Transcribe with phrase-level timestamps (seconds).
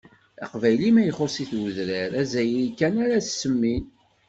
[0.43, 3.83] Aqbayli ma ixuṣṣ-it udrar, azzayri kan ara s-semmin.